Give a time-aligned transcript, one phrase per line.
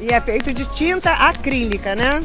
[0.00, 2.24] E é feito de tinta acrílica, né?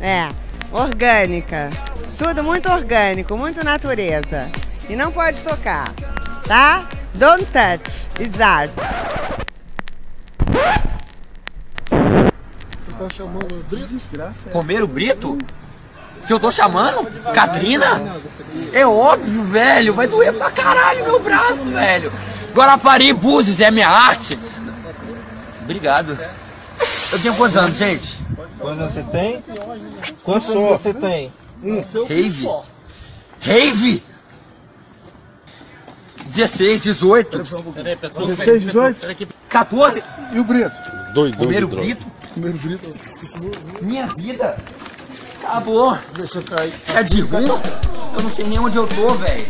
[0.00, 0.28] É,
[0.72, 1.70] orgânica.
[2.18, 4.50] Tudo muito orgânico, muito natureza.
[4.88, 5.92] E não pode tocar,
[6.46, 6.88] tá?
[7.14, 8.70] Don't touch, it's art.
[11.88, 14.00] Você tá chamando o Brito?
[14.52, 15.38] Romero Brito?
[16.22, 17.08] Se eu tô chamando?
[17.32, 18.16] Katrina?
[18.72, 19.94] É óbvio, velho.
[19.94, 22.12] Vai doer pra caralho meu braço, velho.
[22.52, 24.38] Guarapari Búzios é minha arte.
[25.62, 26.18] Obrigado.
[27.12, 28.16] Eu tenho quantos anos, gente?
[28.58, 29.44] Quantos anos você tem?
[30.22, 31.32] Quantos anos você tem?
[32.08, 32.48] Rave?
[33.40, 34.02] Rave?
[36.26, 39.26] 16, 18, 16, 18?
[39.48, 40.04] 14.
[40.32, 40.70] E o Brito?
[41.12, 42.06] Doido, Romero doido, Brito?
[42.32, 42.94] Primeiro Brito.
[43.82, 44.56] Minha vida.
[45.42, 45.98] Acabou.
[46.14, 46.72] Deixa eu cair.
[46.94, 47.46] É de ruim?
[47.48, 49.46] Eu não sei nem onde eu tô, velho.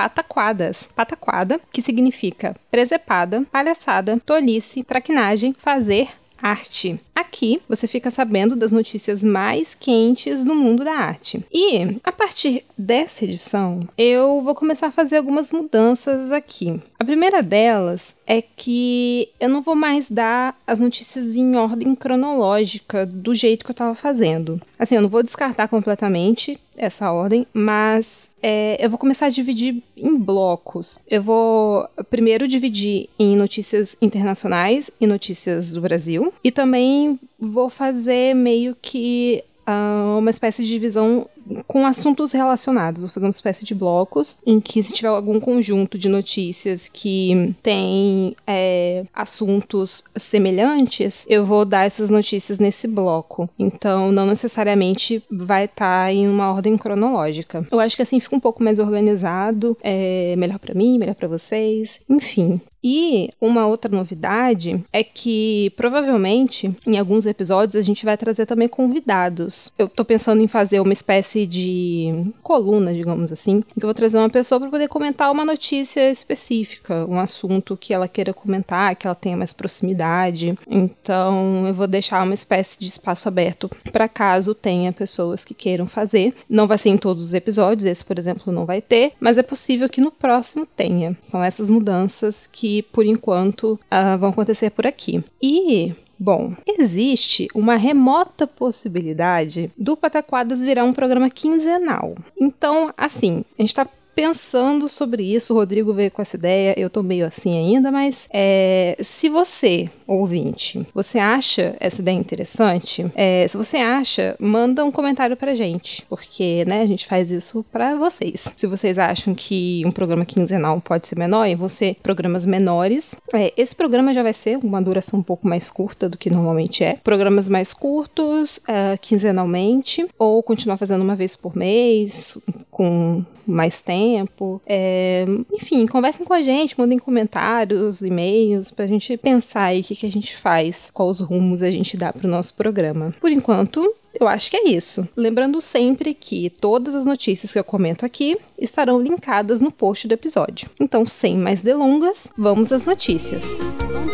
[0.00, 0.88] Pataquadas.
[0.96, 6.08] Pataquada, que significa presepada, palhaçada, tolice, traquinagem, fazer
[6.42, 6.98] arte.
[7.14, 11.44] Aqui você fica sabendo das notícias mais quentes do mundo da arte.
[11.52, 16.80] E a partir dessa edição, eu vou começar a fazer algumas mudanças aqui.
[17.00, 23.06] A primeira delas é que eu não vou mais dar as notícias em ordem cronológica
[23.06, 24.60] do jeito que eu estava fazendo.
[24.78, 29.82] Assim, eu não vou descartar completamente essa ordem, mas é, eu vou começar a dividir
[29.96, 30.98] em blocos.
[31.08, 38.34] Eu vou primeiro dividir em notícias internacionais e notícias do Brasil, e também vou fazer
[38.34, 41.26] meio que ah, uma espécie de divisão
[41.66, 43.02] com assuntos relacionados.
[43.02, 47.54] Vou fazer uma espécie de blocos em que, se tiver algum conjunto de notícias que
[47.62, 53.48] tem é, assuntos semelhantes, eu vou dar essas notícias nesse bloco.
[53.58, 57.66] Então, não necessariamente vai estar em uma ordem cronológica.
[57.70, 61.28] Eu acho que assim fica um pouco mais organizado, é melhor para mim, melhor para
[61.28, 62.60] vocês, enfim.
[62.82, 68.68] E uma outra novidade é que provavelmente em alguns episódios a gente vai trazer também
[68.68, 69.72] convidados.
[69.78, 74.18] Eu tô pensando em fazer uma espécie de coluna, digamos assim, que eu vou trazer
[74.18, 79.06] uma pessoa para poder comentar uma notícia específica, um assunto que ela queira comentar, que
[79.06, 80.58] ela tenha mais proximidade.
[80.68, 85.86] Então eu vou deixar uma espécie de espaço aberto para caso tenha pessoas que queiram
[85.86, 86.34] fazer.
[86.48, 89.42] Não vai ser em todos os episódios, esse, por exemplo, não vai ter, mas é
[89.42, 91.16] possível que no próximo tenha.
[91.24, 95.22] São essas mudanças que por enquanto ah, vão acontecer por aqui.
[95.42, 95.92] E
[96.22, 102.14] Bom, existe uma remota possibilidade do Pataquadas virar um programa quinzenal.
[102.38, 106.90] Então, assim, a gente tá pensando sobre isso, o Rodrigo veio com essa ideia, eu
[106.90, 113.46] tô meio assim ainda, mas é, se você, ouvinte, você acha essa ideia interessante, é,
[113.48, 117.94] se você acha, manda um comentário pra gente, porque, né, a gente faz isso pra
[117.94, 118.44] vocês.
[118.56, 123.52] Se vocês acham que um programa quinzenal pode ser menor, e você programas menores, é,
[123.56, 126.98] esse programa já vai ser uma duração um pouco mais curta do que normalmente é.
[127.02, 132.36] Programas mais curtos, é, quinzenalmente, ou continuar fazendo uma vez por mês,
[132.70, 134.60] com mais tempo.
[134.66, 139.96] É, enfim, conversem com a gente, mandem comentários, e-mails, pra gente pensar aí o que,
[139.96, 143.14] que a gente faz, quais rumos a gente dá pro nosso programa.
[143.20, 145.08] Por enquanto, eu acho que é isso.
[145.16, 150.14] Lembrando sempre que todas as notícias que eu comento aqui estarão linkadas no post do
[150.14, 150.70] episódio.
[150.80, 153.44] Então, sem mais delongas, vamos às notícias.
[153.54, 154.10] Com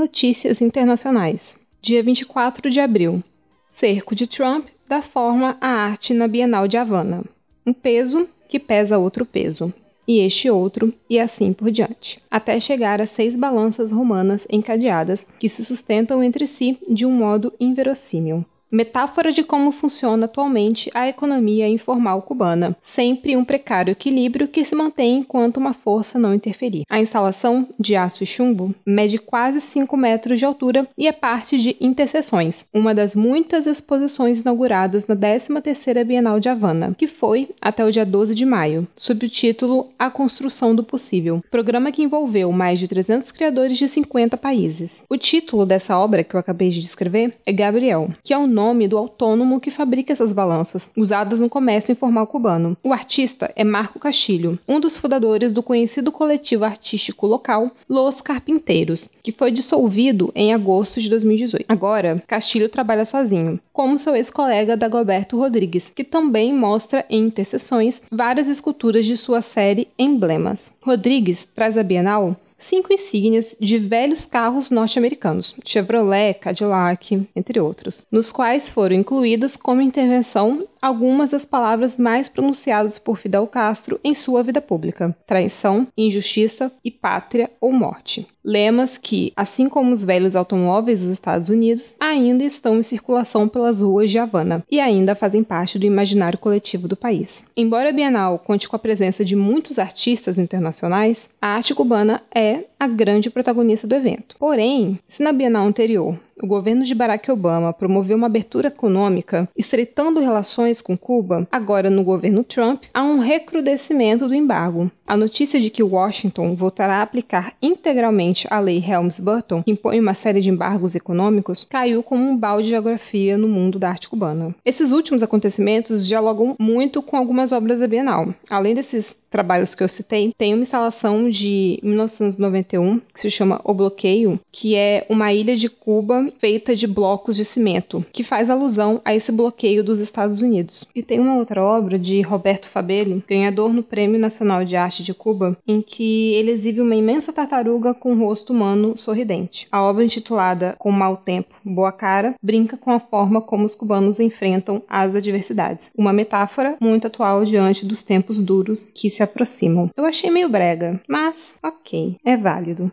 [0.00, 1.58] Notícias internacionais.
[1.82, 3.22] Dia 24 de abril.
[3.68, 7.22] Cerco de Trump dá forma à arte na Bienal de Havana.
[7.66, 9.74] Um peso que pesa outro peso.
[10.08, 15.50] e este outro, e assim por diante, até chegar a seis balanças romanas encadeadas que
[15.50, 18.42] se sustentam entre si de um modo inverossímil.
[18.70, 24.76] Metáfora de como funciona atualmente a economia informal cubana, sempre um precário equilíbrio que se
[24.76, 26.84] mantém enquanto uma força não interferir.
[26.88, 31.56] A instalação, de aço e chumbo, mede quase 5 metros de altura e é parte
[31.56, 37.84] de Interseções, uma das muitas exposições inauguradas na 13ª Bienal de Havana, que foi até
[37.84, 42.52] o dia 12 de maio, sob o título A Construção do Possível, programa que envolveu
[42.52, 45.04] mais de 300 criadores de 50 países.
[45.08, 48.86] O título dessa obra que eu acabei de descrever é Gabriel, que é o nome
[48.86, 52.76] do autônomo que fabrica essas balanças, usadas no comércio informal cubano.
[52.84, 59.08] O artista é Marco Castilho, um dos fundadores do conhecido coletivo artístico local Los Carpinteiros,
[59.22, 61.64] que foi dissolvido em agosto de 2018.
[61.66, 68.46] Agora, Castilho trabalha sozinho, como seu ex-colega Dagoberto Rodrigues, que também mostra em interseções várias
[68.46, 70.76] esculturas de sua série Emblemas.
[70.82, 78.30] Rodrigues traz à Bienal cinco insígnias de velhos carros norte-americanos, Chevrolet, Cadillac, entre outros, nos
[78.30, 84.42] quais foram incluídas como intervenção algumas das palavras mais pronunciadas por Fidel Castro em sua
[84.42, 88.26] vida pública: traição, injustiça e pátria ou morte.
[88.42, 93.82] Lemas que, assim como os velhos automóveis dos Estados Unidos, ainda estão em circulação pelas
[93.82, 97.44] ruas de Havana e ainda fazem parte do imaginário coletivo do país.
[97.54, 102.49] Embora a Bienal conte com a presença de muitos artistas internacionais, a arte cubana é
[102.78, 104.36] a grande protagonista do evento.
[104.38, 110.20] Porém, se na Bienal anterior o governo de Barack Obama promoveu uma abertura econômica, estreitando
[110.20, 114.90] relações com Cuba, agora no governo Trump, há um recrudescimento do embargo.
[115.06, 120.14] A notícia de que Washington voltará a aplicar integralmente a lei Helms-Burton, que impõe uma
[120.14, 124.54] série de embargos econômicos, caiu como um balde de geografia no mundo da arte cubana.
[124.64, 128.32] Esses últimos acontecimentos dialogam muito com algumas obras da Bienal.
[128.48, 133.74] Além desses trabalhos que eu citei, tem uma instalação de 1991 que se chama O
[133.74, 139.00] Bloqueio, que é uma ilha de Cuba feita de blocos de cimento, que faz alusão
[139.04, 140.86] a esse bloqueio dos Estados Unidos.
[140.94, 145.14] E tem uma outra obra de Roberto Fabelli, ganhador no Prêmio Nacional de Arte de
[145.14, 149.66] Cuba, em que ele exibe uma imensa tartaruga com um rosto humano sorridente.
[149.70, 154.20] A obra intitulada Com Mau Tempo, Boa Cara brinca com a forma como os cubanos
[154.20, 155.90] enfrentam as adversidades.
[155.96, 159.90] Uma metáfora muito atual diante dos tempos duros que se aproximam.
[159.96, 162.90] Eu achei meio brega, mas ok, é válido.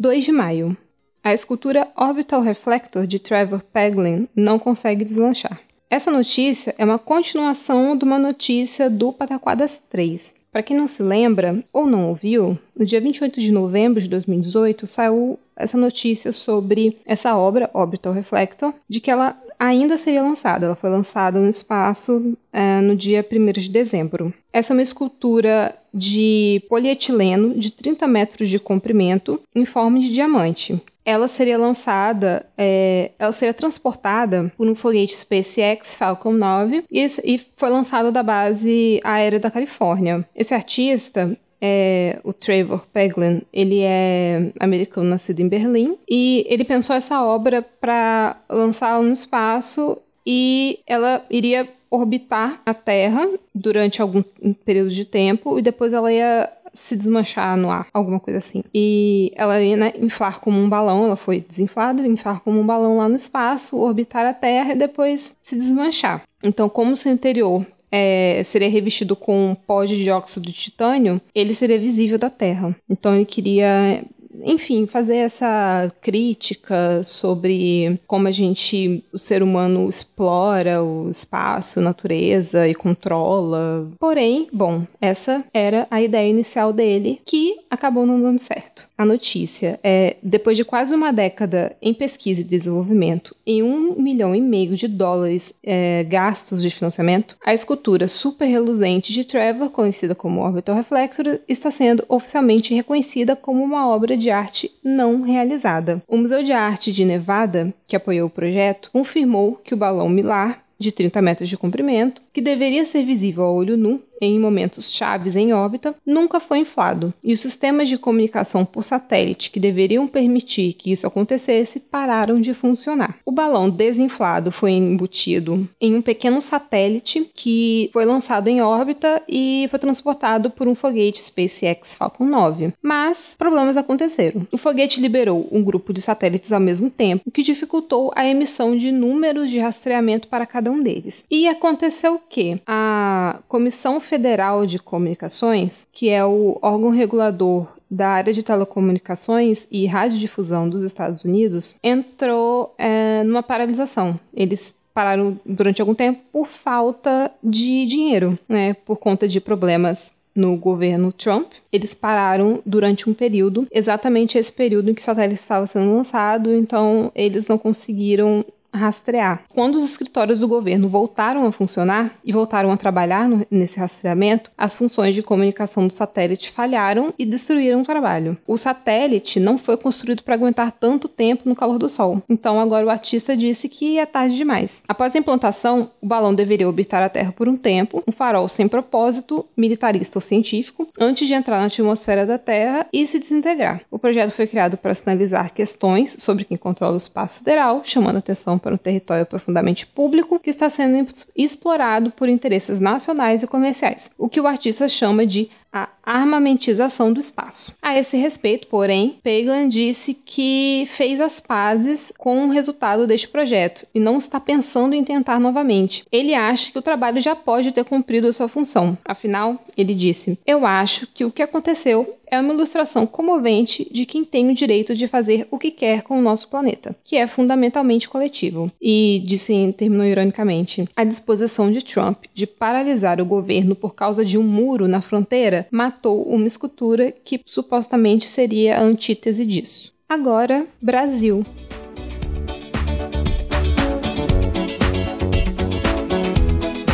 [0.00, 0.76] 2 de maio.
[1.24, 5.60] A escultura Orbital Reflector de Trevor Peglin não consegue deslanchar.
[5.90, 10.36] Essa notícia é uma continuação de uma notícia do Pataquadas 3.
[10.52, 14.86] Para quem não se lembra ou não ouviu, no dia 28 de novembro de 2018
[14.86, 20.66] saiu essa notícia sobre essa obra, Orbital Reflector, de que ela ainda seria lançada.
[20.66, 24.32] Ela foi lançada no espaço é, no dia 1 de dezembro.
[24.52, 30.80] Essa é uma escultura de polietileno de 30 metros de comprimento em forma de diamante.
[31.04, 37.40] Ela seria lançada, é, ela seria transportada por um foguete SpaceX Falcon 9 e, e
[37.56, 40.28] foi lançada da base aérea da Califórnia.
[40.36, 46.94] Esse artista, é, o Trevor Peglin, ele é americano, nascido em Berlim, e ele pensou
[46.94, 54.22] essa obra para lançá-la no espaço e ela iria orbitar a Terra durante algum
[54.64, 58.62] período de tempo e depois ela ia se desmanchar no ar, alguma coisa assim.
[58.74, 62.98] E ela ia né, inflar como um balão, ela foi desinflada, inflar como um balão
[62.98, 66.22] lá no espaço, orbitar a Terra e depois se desmanchar.
[66.44, 71.78] Então, como seu interior é, seria revestido com pó de dióxido de titânio, ele seria
[71.78, 72.74] visível da Terra.
[72.88, 74.04] Então ele queria
[74.44, 82.68] enfim, fazer essa crítica sobre como a gente, o ser humano, explora o espaço, natureza
[82.68, 83.90] e controla.
[83.98, 88.87] Porém, bom, essa era a ideia inicial dele, que acabou não dando certo.
[88.98, 94.34] A notícia é: depois de quase uma década em pesquisa e desenvolvimento e um milhão
[94.34, 100.16] e meio de dólares é, gastos de financiamento, a escultura super reluzente de Trevor, conhecida
[100.16, 106.02] como Orbital Reflector, está sendo oficialmente reconhecida como uma obra de arte não realizada.
[106.08, 110.64] O Museu de Arte de Nevada, que apoiou o projeto, confirmou que o balão Milar
[110.78, 115.36] de 30 metros de comprimento, que deveria ser visível a olho nu, em momentos chaves
[115.36, 120.72] em órbita, nunca foi inflado, e os sistemas de comunicação por satélite que deveriam permitir
[120.74, 123.18] que isso acontecesse pararam de funcionar.
[123.24, 129.66] O balão desinflado foi embutido em um pequeno satélite que foi lançado em órbita e
[129.70, 132.72] foi transportado por um foguete SpaceX Falcon 9.
[132.82, 134.46] Mas problemas aconteceram.
[134.50, 138.76] O foguete liberou um grupo de satélites ao mesmo tempo, o que dificultou a emissão
[138.76, 141.26] de números de rastreamento para cada um deles.
[141.30, 142.60] E aconteceu o que?
[142.66, 149.86] A Comissão Federal de Comunicações, que é o órgão regulador da área de telecomunicações e
[149.86, 154.18] radiodifusão dos Estados Unidos, entrou é, numa paralisação.
[154.34, 160.56] Eles pararam durante algum tempo por falta de dinheiro, né, por conta de problemas no
[160.56, 161.52] governo Trump.
[161.72, 166.54] Eles pararam durante um período, exatamente esse período em que o satélite estava sendo lançado,
[166.54, 169.42] então eles não conseguiram rastrear.
[169.54, 174.50] Quando os escritórios do governo voltaram a funcionar e voltaram a trabalhar no, nesse rastreamento,
[174.56, 178.36] as funções de comunicação do satélite falharam e destruíram o trabalho.
[178.46, 182.86] O satélite não foi construído para aguentar tanto tempo no calor do Sol, então agora
[182.86, 184.82] o artista disse que é tarde demais.
[184.86, 188.68] Após a implantação, o balão deveria orbitar a Terra por um tempo, um farol sem
[188.68, 193.80] propósito, militarista ou científico, antes de entrar na atmosfera da Terra e se desintegrar.
[193.90, 198.57] O projeto foi criado para sinalizar questões sobre quem controla o espaço sideral, chamando atenção
[198.58, 204.28] para um território profundamente público que está sendo explorado por interesses nacionais e comerciais, o
[204.28, 207.74] que o artista chama de a armamentização do espaço.
[207.82, 213.86] A esse respeito, porém, Peglan disse que fez as pazes com o resultado deste projeto
[213.94, 216.04] e não está pensando em tentar novamente.
[216.10, 218.96] Ele acha que o trabalho já pode ter cumprido a sua função.
[219.04, 224.24] Afinal, ele disse: Eu acho que o que aconteceu é uma ilustração comovente de quem
[224.24, 228.08] tem o direito de fazer o que quer com o nosso planeta, que é fundamentalmente
[228.08, 228.70] coletivo.
[228.80, 234.36] E, disse, terminou ironicamente, a disposição de Trump de paralisar o governo por causa de
[234.36, 239.92] um muro na fronteira matou uma escultura que supostamente seria a antítese disso.
[240.08, 241.44] Agora, Brasil.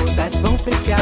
[0.06, 1.00] Todas vão frescar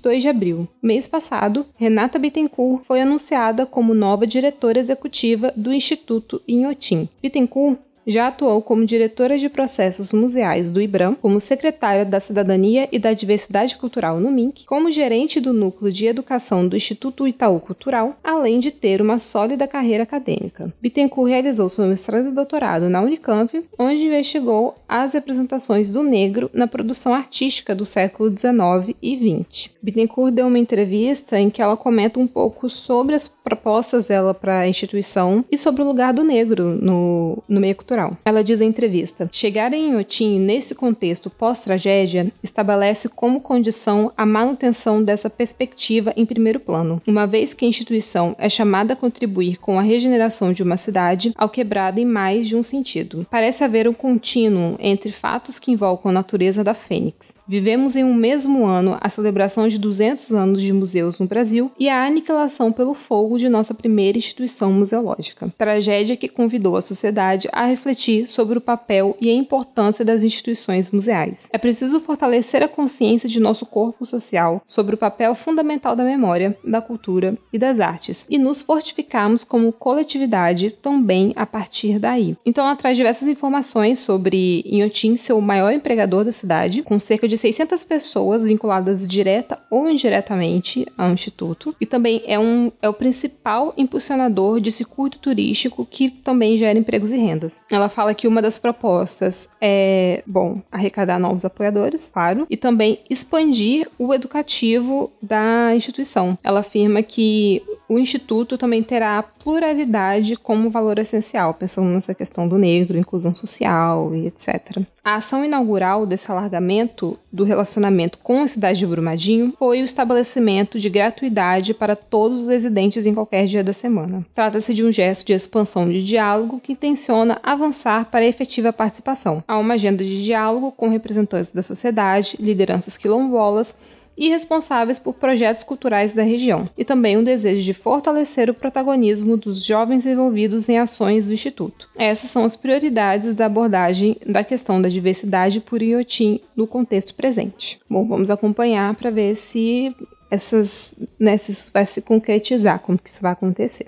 [0.00, 0.68] 22 de abril.
[0.82, 7.08] Mês passado, Renata Bittencourt foi anunciada como nova diretora executiva do Instituto Inhotim.
[7.22, 12.98] Bittencourt já atuou como diretora de processos museais do IBRAM, como secretária da Cidadania e
[12.98, 18.16] da Diversidade Cultural no MINC, como gerente do Núcleo de Educação do Instituto Itaú Cultural,
[18.22, 20.72] além de ter uma sólida carreira acadêmica.
[20.80, 26.66] Bittencourt realizou seu mestrado e doutorado na Unicamp, onde investigou as representações do negro na
[26.66, 29.70] produção artística do século XIX e XX.
[29.82, 34.60] Bittencourt deu uma entrevista em que ela comenta um pouco sobre as propostas dela para
[34.60, 37.89] a instituição e sobre o lugar do negro no, no meio cultural.
[38.24, 45.02] Ela diz em entrevista: chegar em Inhotim nesse contexto pós-tragédia estabelece como condição a manutenção
[45.02, 49.78] dessa perspectiva em primeiro plano, uma vez que a instituição é chamada a contribuir com
[49.78, 53.26] a regeneração de uma cidade ao quebrada em mais de um sentido.
[53.30, 57.34] Parece haver um contínuo entre fatos que invocam a natureza da Fênix.
[57.46, 61.88] Vivemos em um mesmo ano a celebração de 200 anos de museus no Brasil e
[61.88, 65.52] a aniquilação pelo fogo de nossa primeira instituição museológica.
[65.58, 70.90] Tragédia que convidou a sociedade a refletir sobre o papel e a importância das instituições
[70.90, 71.48] museais.
[71.52, 76.56] É preciso fortalecer a consciência de nosso corpo social sobre o papel fundamental da memória,
[76.62, 82.36] da cultura e das artes, e nos fortificarmos como coletividade também a partir daí.
[82.44, 87.26] Então, ela traz diversas informações sobre Inhotim ser o maior empregador da cidade, com cerca
[87.26, 92.94] de 600 pessoas vinculadas direta ou indiretamente ao instituto, e também é, um, é o
[92.94, 97.60] principal impulsionador de circuito turístico que também gera empregos e rendas.
[97.70, 103.88] Ela fala que uma das propostas é, bom, arrecadar novos apoiadores, claro, e também expandir
[103.98, 106.36] o educativo da instituição.
[106.42, 112.46] Ela afirma que o Instituto também terá a pluralidade como valor essencial, pensando nessa questão
[112.46, 114.84] do negro, inclusão social e etc.
[115.02, 120.78] A ação inaugural desse alargamento do relacionamento com a cidade de Brumadinho foi o estabelecimento
[120.78, 124.24] de gratuidade para todos os residentes em qualquer dia da semana.
[124.36, 129.44] Trata-se de um gesto de expansão de diálogo que intenciona avançar para a efetiva participação.
[129.46, 133.76] Há uma agenda de diálogo com representantes da sociedade, lideranças quilombolas,
[134.20, 139.34] e responsáveis por projetos culturais da região, e também um desejo de fortalecer o protagonismo
[139.34, 141.88] dos jovens envolvidos em ações do Instituto.
[141.96, 147.80] Essas são as prioridades da abordagem da questão da diversidade por Iotim no contexto presente.
[147.88, 149.96] Bom, vamos acompanhar para ver se
[150.30, 153.86] essas, né, se isso vai se concretizar, como que isso vai acontecer.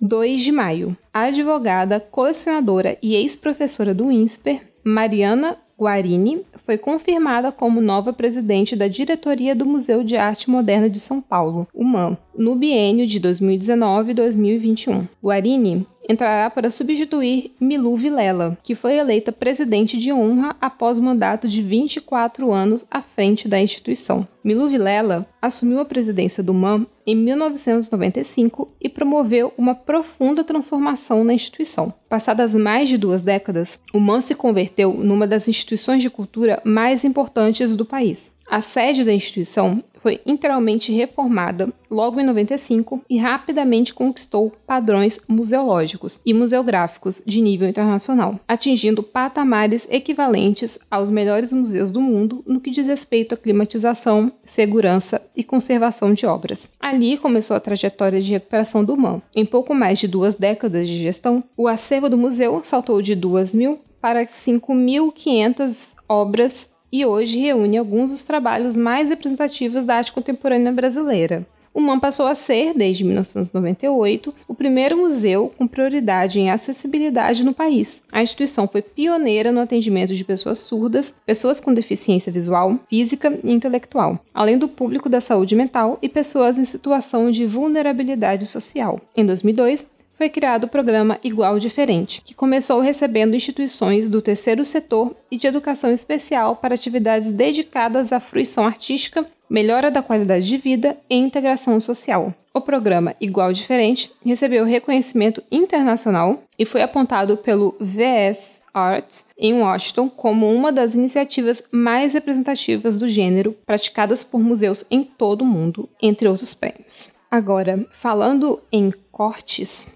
[0.00, 0.96] 2 de maio.
[1.12, 8.86] A advogada, colecionadora e ex-professora do INSPER, Mariana Guarini foi confirmada como nova presidente da
[8.86, 14.14] diretoria do Museu de Arte Moderna de São Paulo, MAM, no biênio de 2019 e
[14.14, 15.06] 2021.
[15.22, 21.62] Guarini entrará para substituir Milu Vilela, que foi eleita presidente de honra após mandato de
[21.62, 24.26] 24 anos à frente da instituição.
[24.42, 31.32] Milu Vilela assumiu a presidência do MAM em 1995 e promoveu uma profunda transformação na
[31.32, 31.92] instituição.
[32.08, 37.04] Passadas mais de duas décadas, o MAM se converteu numa das instituições de cultura mais
[37.04, 38.32] importantes do país.
[38.46, 46.20] A sede da instituição foi integralmente reformada logo em 95 e rapidamente conquistou padrões museológicos
[46.26, 52.70] e museográficos de nível internacional, atingindo patamares equivalentes aos melhores museus do mundo no que
[52.70, 56.70] diz respeito à climatização, segurança e conservação de obras.
[56.78, 59.22] Ali começou a trajetória de recuperação do MAM.
[59.34, 63.54] Em pouco mais de duas décadas de gestão, o acervo do museu saltou de 2
[63.54, 70.70] mil para 5.500 obras e hoje reúne alguns dos trabalhos mais representativos da arte contemporânea
[70.70, 71.44] brasileira.
[71.74, 77.52] O MAM passou a ser, desde 1998, o primeiro museu com prioridade em acessibilidade no
[77.52, 78.04] país.
[78.12, 83.50] A instituição foi pioneira no atendimento de pessoas surdas, pessoas com deficiência visual, física e
[83.50, 89.00] intelectual, além do público da saúde mental e pessoas em situação de vulnerabilidade social.
[89.16, 89.84] Em 2002,
[90.16, 95.46] foi criado o programa Igual Diferente, que começou recebendo instituições do terceiro setor e de
[95.46, 101.78] educação especial para atividades dedicadas à fruição artística, melhora da qualidade de vida e integração
[101.80, 102.32] social.
[102.52, 110.08] O programa Igual Diferente recebeu reconhecimento internacional e foi apontado pelo VS Arts em Washington
[110.08, 115.88] como uma das iniciativas mais representativas do gênero praticadas por museus em todo o mundo,
[116.00, 117.13] entre outros prêmios.
[117.34, 119.92] Agora, falando em cortes.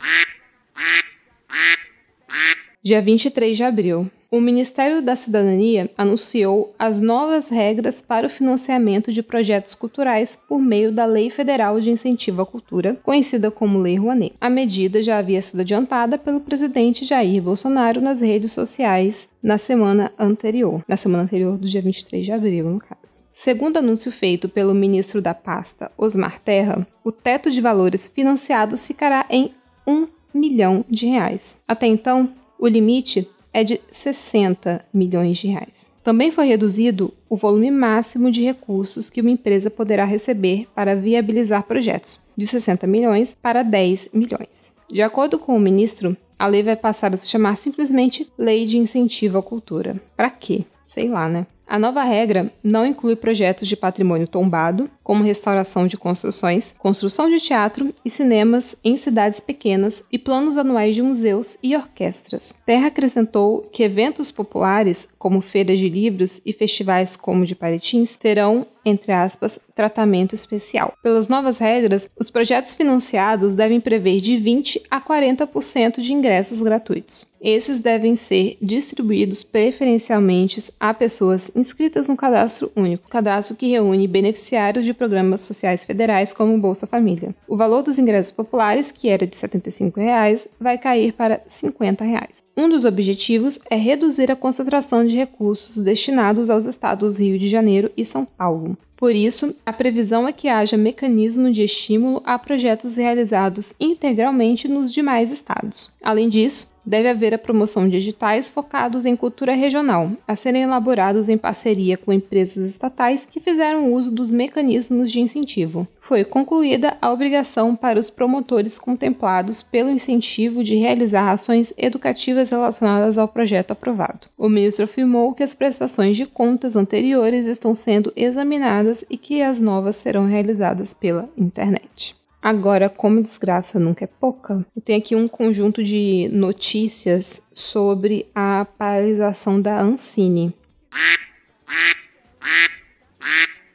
[2.82, 9.12] Dia 23 de abril, o Ministério da Cidadania anunciou as novas regras para o financiamento
[9.12, 13.94] de projetos culturais por meio da Lei Federal de Incentivo à Cultura, conhecida como Lei
[13.94, 14.34] Rouanet.
[14.40, 20.10] A medida já havia sido adiantada pelo presidente Jair Bolsonaro nas redes sociais na semana
[20.18, 23.27] anterior, na semana anterior do dia 23 de abril, no caso.
[23.40, 29.24] Segundo anúncio feito pelo ministro da pasta, Osmar Terra, o teto de valores financiados ficará
[29.31, 29.53] em
[29.87, 31.57] 1 milhão de reais.
[31.68, 35.88] Até então, o limite é de 60 milhões de reais.
[36.03, 41.62] Também foi reduzido o volume máximo de recursos que uma empresa poderá receber para viabilizar
[41.62, 44.74] projetos, de 60 milhões para 10 milhões.
[44.90, 48.79] De acordo com o ministro, a lei vai passar a se chamar simplesmente Lei de
[48.79, 50.03] Incentivo à Cultura.
[50.16, 50.64] Para quê?
[50.85, 51.46] Sei lá, né?
[51.68, 57.38] A nova regra não inclui projetos de patrimônio tombado, como restauração de construções, construção de
[57.38, 62.57] teatro e cinemas em cidades pequenas e planos anuais de museus e orquestras.
[62.64, 68.16] Terra acrescentou que eventos populares, como feiras de livros e festivais como o de Paritins,
[68.16, 70.94] terão entre aspas, tratamento especial.
[71.02, 77.26] Pelas novas regras, os projetos financiados devem prever de 20 a 40% de ingressos gratuitos.
[77.40, 84.85] Esses devem ser distribuídos preferencialmente a pessoas inscritas no cadastro único, cadastro que reúne beneficiários
[84.85, 87.35] de programas sociais federais como Bolsa Família.
[87.46, 92.47] O valor dos ingressos populares, que era de 75 reais, vai cair para 50 reais.
[92.58, 97.88] Um dos objetivos é reduzir a concentração de recursos destinados aos estados Rio de Janeiro
[97.96, 98.76] e São Paulo.
[98.96, 104.92] Por isso, a previsão é que haja mecanismo de estímulo a projetos realizados integralmente nos
[104.92, 105.92] demais estados.
[106.02, 111.29] Além disso, Deve haver a promoção de editais focados em cultura regional, a serem elaborados
[111.29, 115.87] em parceria com empresas estatais que fizeram uso dos mecanismos de incentivo.
[116.01, 123.18] Foi concluída a obrigação para os promotores contemplados pelo incentivo de realizar ações educativas relacionadas
[123.18, 124.27] ao projeto aprovado.
[124.38, 129.61] O ministro afirmou que as prestações de contas anteriores estão sendo examinadas e que as
[129.61, 132.17] novas serão realizadas pela internet.
[132.40, 138.64] Agora, como desgraça nunca é pouca, eu tenho aqui um conjunto de notícias sobre a
[138.79, 140.55] paralisação da Ancine.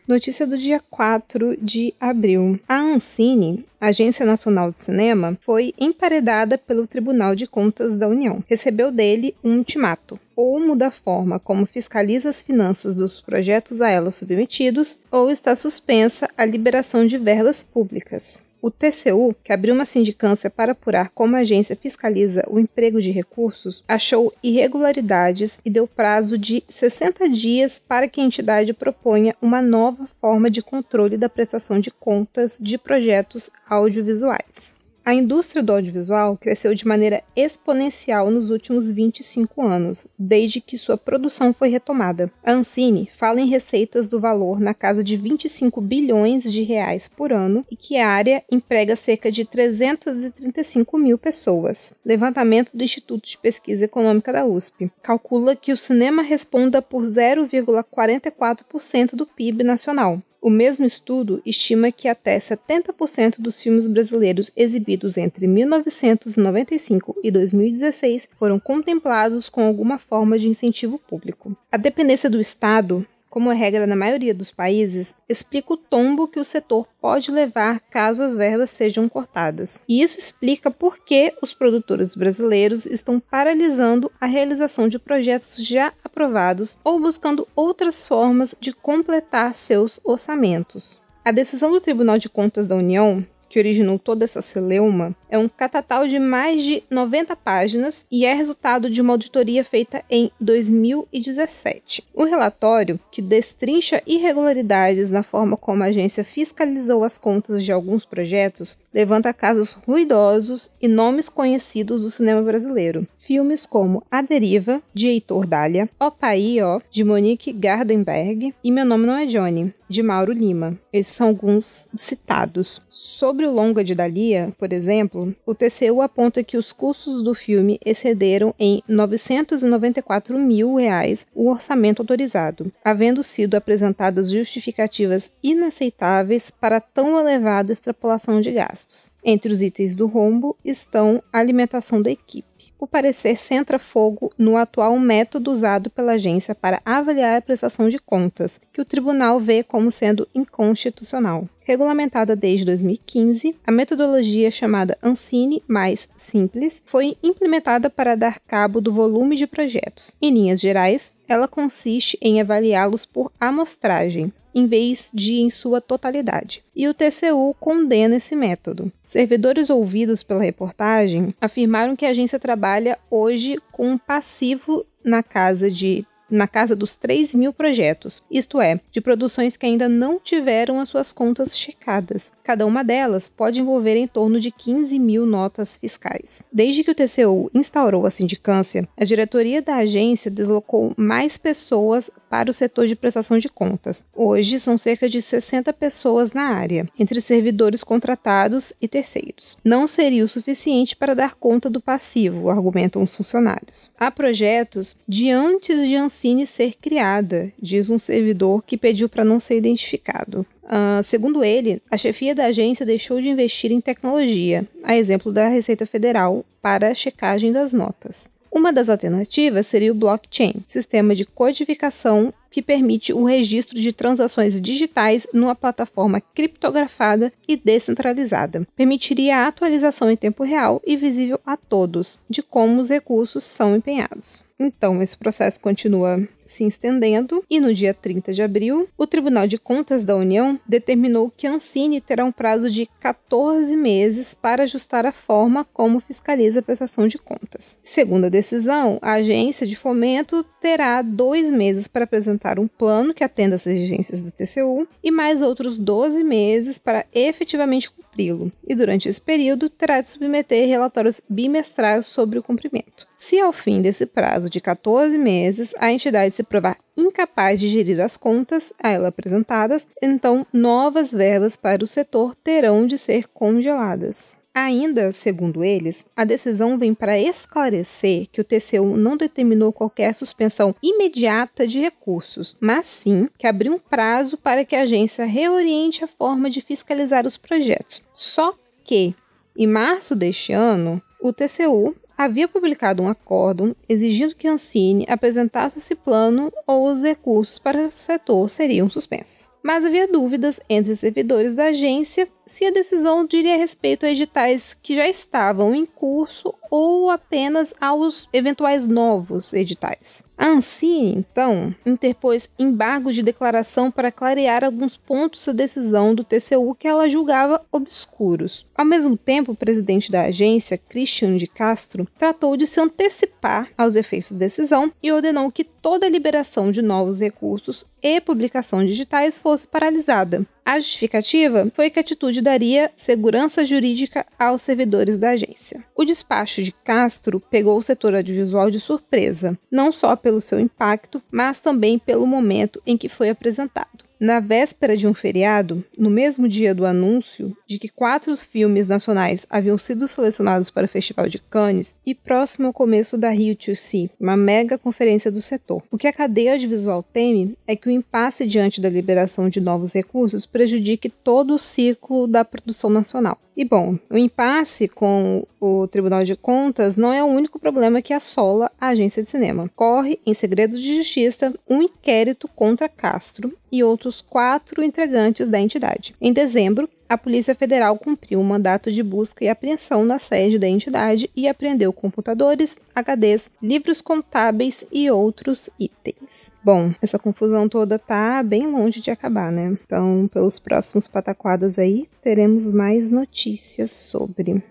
[0.08, 2.60] Notícia do dia 4 de abril.
[2.68, 8.44] A Ancine, Agência Nacional do Cinema, foi emparedada pelo Tribunal de Contas da União.
[8.48, 10.20] Recebeu dele um ultimato.
[10.36, 15.56] Ou muda a forma como fiscaliza as finanças dos projetos a ela submetidos, ou está
[15.56, 18.44] suspensa a liberação de verbas públicas.
[18.64, 23.12] O TCU, que abriu uma sindicância para apurar como a agência fiscaliza o emprego de
[23.12, 29.62] recursos, achou irregularidades e deu prazo de 60 dias para que a entidade proponha uma
[29.62, 34.74] nova forma de controle da prestação de contas de projetos audiovisuais.
[35.06, 40.96] A indústria do audiovisual cresceu de maneira exponencial nos últimos 25 anos, desde que sua
[40.96, 42.32] produção foi retomada.
[42.42, 47.34] A Ancine fala em receitas do valor na casa de 25 bilhões de reais por
[47.34, 51.94] ano e que a área emprega cerca de 335 mil pessoas.
[52.06, 59.16] Levantamento do Instituto de Pesquisa Econômica da USP calcula que o cinema responda por 0,44%
[59.16, 60.22] do PIB nacional.
[60.44, 68.28] O mesmo estudo estima que até 70% dos filmes brasileiros exibidos entre 1995 e 2016
[68.38, 71.56] foram contemplados com alguma forma de incentivo público.
[71.72, 76.40] A dependência do Estado como é regra na maioria dos países, explica o tombo que
[76.40, 79.84] o setor pode levar caso as verbas sejam cortadas.
[79.90, 85.92] E isso explica por que os produtores brasileiros estão paralisando a realização de projetos já
[86.04, 91.02] aprovados ou buscando outras formas de completar seus orçamentos.
[91.26, 95.48] A decisão do Tribunal de Contas da União que originou toda essa celeuma, é um
[95.48, 102.04] catatal de mais de 90 páginas e é resultado de uma auditoria feita em 2017.
[102.16, 108.06] O relatório, que destrincha irregularidades na forma como a agência fiscalizou as contas de alguns
[108.06, 113.08] projetos, levanta casos ruidosos e nomes conhecidos do cinema brasileiro.
[113.24, 118.84] Filmes como A Deriva, de Heitor Dália, O Pai, ó, de Monique Gardenberg e Meu
[118.84, 120.78] Nome Não é Johnny, de Mauro Lima.
[120.92, 122.82] Esses são alguns citados.
[122.86, 127.80] Sobre o longa de Dalia, por exemplo, o TCU aponta que os custos do filme
[127.86, 137.18] excederam em 994 mil reais o orçamento autorizado, havendo sido apresentadas justificativas inaceitáveis para tão
[137.18, 139.10] elevada extrapolação de gastos.
[139.24, 142.53] Entre os itens do rombo estão a alimentação da equipe.
[142.80, 147.98] O parecer centra fogo no atual método usado pela agência para avaliar a prestação de
[147.98, 151.48] contas, que o tribunal vê como sendo inconstitucional.
[151.62, 158.92] Regulamentada desde 2015, a metodologia chamada Ancine mais simples foi implementada para dar cabo do
[158.92, 160.16] volume de projetos.
[160.22, 166.64] Em linhas gerais, ela consiste em avaliá-los por amostragem, em vez de em sua totalidade.
[166.76, 168.92] E o TCU condena esse método.
[169.04, 175.70] Servidores ouvidos pela reportagem afirmaram que a agência trabalha hoje com um passivo na casa
[175.70, 180.80] de na casa dos 3 mil projetos, isto é, de produções que ainda não tiveram
[180.80, 182.34] as suas contas checadas.
[182.44, 186.44] Cada uma delas pode envolver em torno de 15 mil notas fiscais.
[186.52, 192.50] Desde que o TCU instaurou a sindicância, a diretoria da agência deslocou mais pessoas para
[192.50, 194.04] o setor de prestação de contas.
[194.14, 199.58] Hoje são cerca de 60 pessoas na área, entre servidores contratados e terceiros.
[199.64, 203.90] Não seria o suficiente para dar conta do passivo, argumentam os funcionários.
[203.98, 209.40] Há projetos de antes de Ancine ser criada, diz um servidor que pediu para não
[209.40, 210.46] ser identificado.
[210.64, 215.48] Uh, segundo ele, a chefia da agência deixou de investir em tecnologia, a exemplo da
[215.48, 218.30] Receita Federal, para a checagem das notas.
[218.54, 224.62] Uma das alternativas seria o blockchain, sistema de codificação que permite o registro de transações
[224.62, 228.66] digitais numa plataforma criptografada e descentralizada.
[228.76, 233.76] Permitiria a atualização em tempo real e visível a todos de como os recursos são
[233.76, 234.46] empenhados.
[234.64, 239.58] Então, esse processo continua se estendendo e no dia 30 de abril, o Tribunal de
[239.58, 245.12] Contas da União determinou que Ancine terá um prazo de 14 meses para ajustar a
[245.12, 247.78] forma como fiscaliza a prestação de contas.
[247.84, 253.24] Segundo a decisão, a agência de fomento terá dois meses para apresentar um plano que
[253.24, 259.10] atenda às exigências do TCU e mais outros 12 meses para efetivamente cumpri-lo, e durante
[259.10, 263.12] esse período terá de submeter relatórios bimestrais sobre o cumprimento.
[263.24, 268.02] Se ao fim desse prazo de 14 meses a entidade se provar incapaz de gerir
[268.02, 274.38] as contas a ela apresentadas, então novas verbas para o setor terão de ser congeladas.
[274.54, 280.76] Ainda, segundo eles, a decisão vem para esclarecer que o TCU não determinou qualquer suspensão
[280.84, 286.10] imediata de recursos, mas sim que abriu um prazo para que a agência reoriente a
[286.10, 288.04] forma de fiscalizar os projetos.
[288.14, 289.16] Só que,
[289.58, 295.96] em março deste ano, o TCU havia publicado um acórdão exigindo que Ancine apresentasse esse
[295.96, 299.50] plano ou os recursos para o setor seriam suspensos.
[299.62, 304.78] Mas havia dúvidas entre os servidores da agência se a decisão diria respeito a editais
[304.80, 310.24] que já estavam em curso ou apenas aos eventuais novos editais.
[310.38, 316.76] A Ancine, então, interpôs embargos de declaração para clarear alguns pontos da decisão do TCU
[316.76, 318.68] que ela julgava obscuros.
[318.76, 323.96] Ao mesmo tempo, o presidente da agência, Christian de Castro, tratou de se antecipar aos
[323.96, 329.40] efeitos da decisão e ordenou que toda a liberação de novos recursos e publicação digitais
[329.40, 330.46] fosse paralisada.
[330.66, 335.84] A justificativa foi que a atitude daria segurança jurídica aos servidores da agência.
[335.96, 341.22] O despacho de Castro pegou o setor audiovisual de surpresa, não só pelo seu impacto,
[341.30, 344.06] mas também pelo momento em que foi apresentado.
[344.24, 349.46] Na véspera de um feriado, no mesmo dia do anúncio de que quatro filmes nacionais
[349.50, 354.10] haviam sido selecionados para o Festival de Cannes e próximo ao começo da Rio 2C,
[354.18, 355.84] uma mega conferência do setor.
[355.92, 359.92] O que a cadeia audiovisual teme é que o impasse diante da liberação de novos
[359.92, 363.38] recursos prejudique todo o ciclo da produção nacional.
[363.56, 368.14] E bom, o impasse com o Tribunal de Contas não é o único problema que
[368.14, 369.70] assola a agência de cinema.
[369.76, 376.16] Corre, em segredo de justiça, um inquérito contra Castro e outros quatro integrantes da entidade.
[376.20, 380.68] Em dezembro, a Polícia Federal cumpriu um mandato de busca e apreensão na sede da
[380.68, 386.52] entidade e apreendeu computadores, HDs, livros contábeis e outros itens.
[386.64, 389.78] Bom, essa confusão toda tá bem longe de acabar, né?
[389.86, 394.64] Então, pelos próximos pataquadas aí, teremos mais notícias sobre.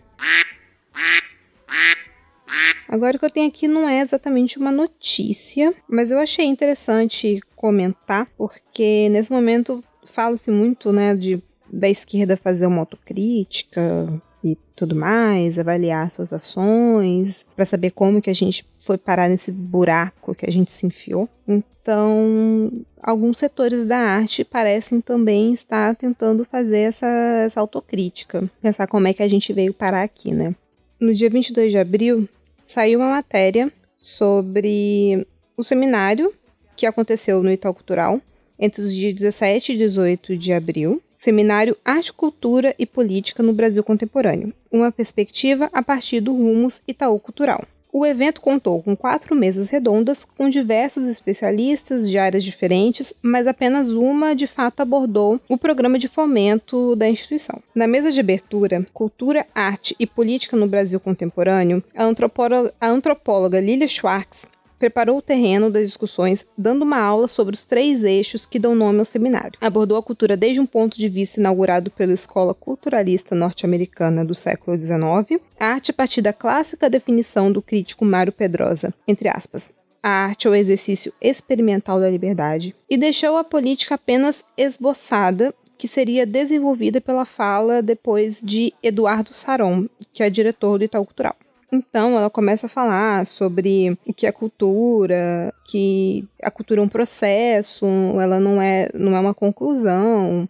[2.92, 7.40] Agora o que eu tenho aqui não é exatamente uma notícia, mas eu achei interessante
[7.56, 11.42] comentar, porque nesse momento fala-se muito, né, de
[11.72, 14.08] da esquerda fazer uma autocrítica
[14.44, 19.52] e tudo mais, avaliar suas ações, para saber como que a gente foi parar nesse
[19.52, 21.28] buraco que a gente se enfiou.
[21.46, 29.06] Então, alguns setores da arte parecem também estar tentando fazer essa, essa autocrítica, pensar como
[29.06, 30.54] é que a gente veio parar aqui, né?
[31.00, 32.28] No dia 22 de abril,
[32.60, 36.32] saiu uma matéria sobre o seminário
[36.76, 38.20] que aconteceu no Itaú Cultural
[38.58, 43.84] entre os dias 17 e 18 de abril, Seminário Arte, Cultura e Política no Brasil
[43.84, 47.64] Contemporâneo, uma perspectiva a partir do Rumos Itaú Cultural.
[47.92, 53.90] O evento contou com quatro mesas redondas com diversos especialistas de áreas diferentes, mas apenas
[53.90, 57.62] uma de fato abordou o programa de fomento da instituição.
[57.72, 63.60] Na mesa de abertura, Cultura, Arte e Política no Brasil Contemporâneo, a antropóloga, a antropóloga
[63.60, 64.44] Lilia Schwartz
[64.82, 68.98] preparou o terreno das discussões, dando uma aula sobre os três eixos que dão nome
[68.98, 69.56] ao seminário.
[69.60, 74.76] Abordou a cultura desde um ponto de vista inaugurado pela Escola Culturalista Norte-Americana do século
[74.76, 79.70] XIX, a arte a partir da clássica definição do crítico Mário Pedrosa, entre aspas,
[80.02, 85.86] a arte é o exercício experimental da liberdade, e deixou a política apenas esboçada que
[85.86, 91.36] seria desenvolvida pela fala depois de Eduardo Saron, que é diretor do Itaú Cultural.
[91.72, 96.88] Então ela começa a falar sobre o que é cultura, que a cultura é um
[96.88, 97.86] processo,
[98.20, 100.46] ela não é, não é uma conclusão,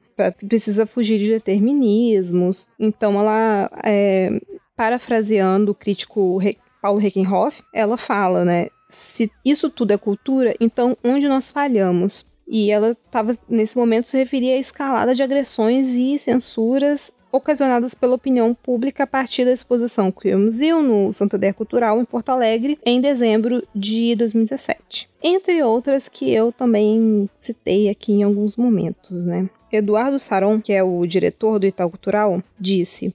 [0.48, 2.66] precisa fugir de determinismos.
[2.76, 4.30] Então ela, é,
[4.76, 6.40] parafraseando o crítico
[6.82, 8.66] Paulo Reckenhoff, ela fala, né?
[8.88, 12.26] Se isso tudo é cultura, então onde nós falhamos?
[12.48, 18.14] E ela estava, nesse momento, se referia à escalada de agressões e censuras ocasionadas pela
[18.14, 23.00] opinião pública a partir da exposição Queer Museum no Santander Cultural em Porto Alegre em
[23.00, 25.08] dezembro de 2017.
[25.22, 29.48] Entre outras que eu também citei aqui em alguns momentos, né?
[29.72, 33.14] Eduardo Saron, que é o diretor do Itaú Cultural, disse: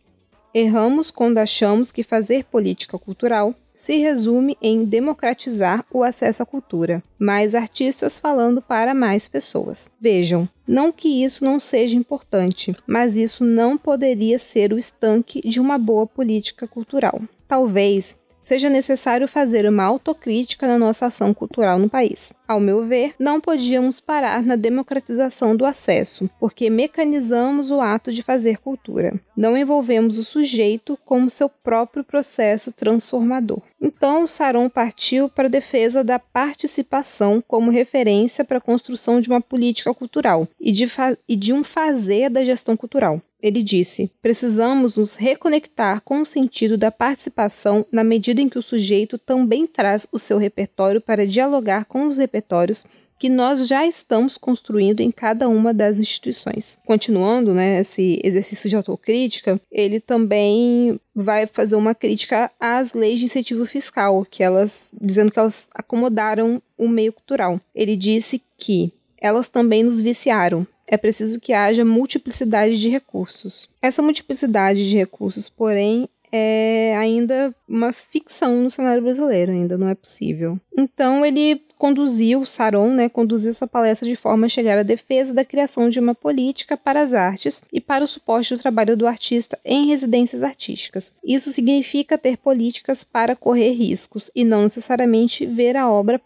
[0.51, 7.03] Erramos quando achamos que fazer política cultural se resume em democratizar o acesso à cultura,
[7.17, 9.89] mais artistas falando para mais pessoas.
[10.01, 15.61] Vejam, não que isso não seja importante, mas isso não poderia ser o estanque de
[15.61, 17.21] uma boa política cultural.
[17.47, 22.31] Talvez seja necessário fazer uma autocrítica na nossa ação cultural no país.
[22.47, 28.23] Ao meu ver, não podíamos parar na democratização do acesso, porque mecanizamos o ato de
[28.23, 29.19] fazer cultura.
[29.35, 33.61] Não envolvemos o sujeito como seu próprio processo transformador.
[33.81, 39.27] Então, o Saron partiu para a defesa da participação como referência para a construção de
[39.27, 40.87] uma política cultural e de,
[41.27, 43.21] e de um fazer da gestão cultural.
[43.41, 48.63] Ele disse: precisamos nos reconectar com o sentido da participação na medida em que o
[48.63, 52.85] sujeito também traz o seu repertório para dialogar com os repertórios
[53.19, 56.77] que nós já estamos construindo em cada uma das instituições.
[56.85, 63.25] Continuando, né, esse exercício de autocrítica, ele também vai fazer uma crítica às leis de
[63.25, 67.59] incentivo fiscal, que elas dizendo que elas acomodaram o meio cultural.
[67.73, 73.69] Ele disse que elas também nos viciaram, é preciso que haja multiplicidade de recursos.
[73.81, 79.95] Essa multiplicidade de recursos, porém, é ainda uma ficção no cenário brasileiro, ainda não é
[79.95, 80.59] possível.
[80.77, 85.45] Então ele conduziu, Saron, né, conduziu sua palestra de forma a chegar à defesa da
[85.45, 89.59] criação de uma política para as artes e para o suporte do trabalho do artista
[89.63, 91.13] em residências artísticas.
[91.23, 96.19] Isso significa ter políticas para correr riscos e não necessariamente ver a obra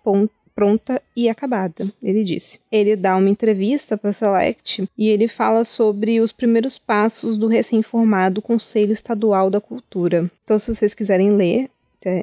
[0.56, 2.60] pronta e acabada, ele disse.
[2.72, 8.42] Ele dá uma entrevista para Select e ele fala sobre os primeiros passos do recém-formado
[8.42, 10.30] Conselho Estadual da Cultura.
[10.44, 11.70] Então, se vocês quiserem ler,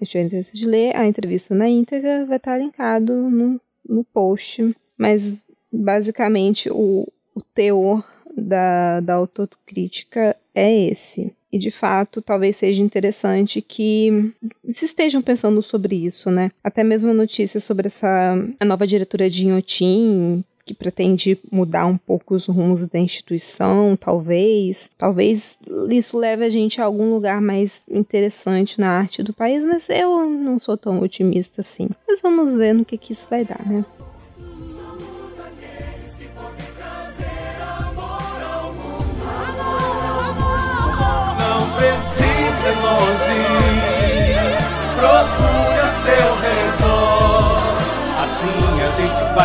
[0.04, 4.74] tiver interesse de ler, a entrevista na íntegra vai estar linkado no, no post.
[4.96, 8.04] Mas, basicamente, o, o teor
[8.40, 11.32] da, da autocrítica é esse.
[11.50, 14.32] E de fato, talvez seja interessante que
[14.68, 16.50] se estejam pensando sobre isso, né?
[16.62, 22.34] Até mesmo notícias sobre essa a nova diretora de Inhotim, que pretende mudar um pouco
[22.34, 24.90] os rumos da instituição, talvez.
[24.98, 25.56] Talvez
[25.88, 30.28] isso leve a gente a algum lugar mais interessante na arte do país, mas eu
[30.28, 31.88] não sou tão otimista assim.
[32.06, 33.82] Mas vamos ver no que, que isso vai dar, né?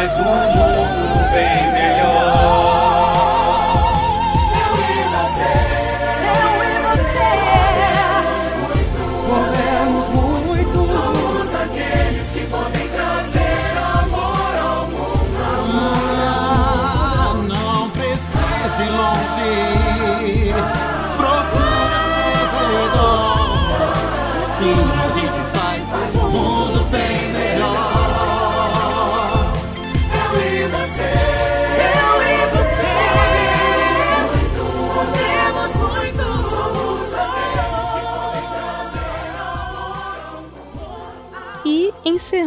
[0.10, 1.03] Faz um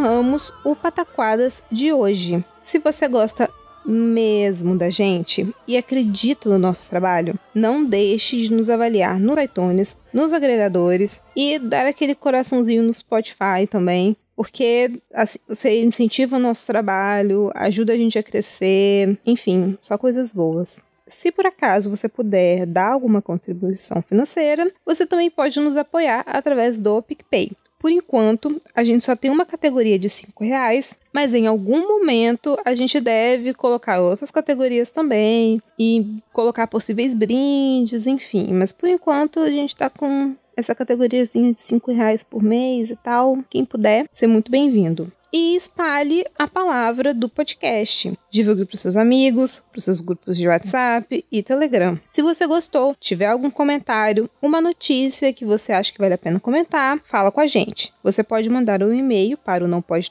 [0.07, 2.45] encerramos o Pataquadas de hoje.
[2.61, 3.51] Se você gosta
[3.85, 9.97] mesmo da gente e acredita no nosso trabalho, não deixe de nos avaliar nos iTunes,
[10.13, 14.17] nos agregadores e dar aquele coraçãozinho no Spotify também.
[14.37, 20.33] Porque assim, você incentiva o nosso trabalho, ajuda a gente a crescer, enfim, só coisas
[20.33, 20.81] boas.
[21.09, 26.79] Se por acaso você puder dar alguma contribuição financeira, você também pode nos apoiar através
[26.79, 27.51] do PicPay.
[27.79, 32.59] Por enquanto, a gente só tem uma categoria de R$ reais, mas em algum momento
[32.65, 38.53] a gente deve colocar outras categorias também e colocar possíveis brindes, enfim.
[38.53, 42.97] Mas por enquanto a gente está com essa categoriazinha de R$ reais por mês e
[42.97, 43.39] tal.
[43.51, 48.19] Quem puder, ser muito bem-vindo e espalhe a palavra do podcast.
[48.31, 51.99] Divulgue para seus amigos, para seus grupos de WhatsApp e Telegram.
[52.13, 56.41] Se você gostou, tiver algum comentário, uma notícia que você acha que vale a pena
[56.41, 57.93] comentar, fala com a gente.
[58.03, 60.11] Você pode mandar um e-mail para o não pode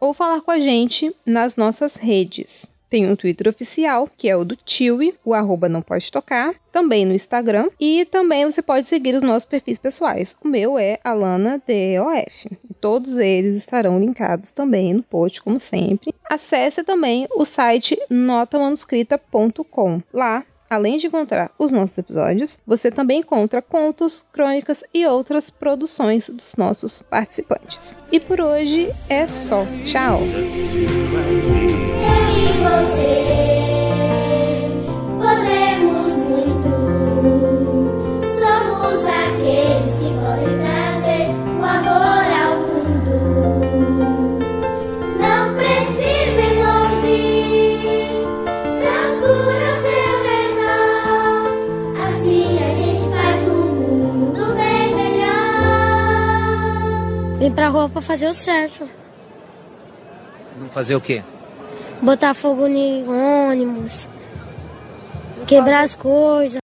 [0.00, 2.70] ou falar com a gente nas nossas redes.
[2.92, 7.06] Tem um Twitter oficial, que é o do Tiwi, o arroba não pode tocar, também
[7.06, 7.70] no Instagram.
[7.80, 10.36] E também você pode seguir os nossos perfis pessoais.
[10.44, 12.50] O meu é AlanaDOF.
[12.82, 16.14] Todos eles estarão linkados também no post, como sempre.
[16.28, 20.02] Acesse também o site notamanuscrita.com.
[20.12, 26.30] Lá Além de encontrar os nossos episódios, você também encontra contos, crônicas e outras produções
[26.30, 27.94] dos nossos participantes.
[28.10, 29.66] E por hoje é só.
[29.84, 30.20] Tchau!
[57.42, 58.88] Vim pra rua pra fazer o certo.
[60.56, 61.24] Não fazer o quê?
[62.00, 64.08] Botar fogo em ônibus.
[65.44, 66.60] Quebrar as coisas.